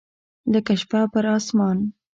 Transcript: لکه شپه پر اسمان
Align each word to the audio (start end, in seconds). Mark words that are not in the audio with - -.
لکه 0.51 0.73
شپه 0.81 1.01
پر 1.13 1.25
اسمان 1.37 1.77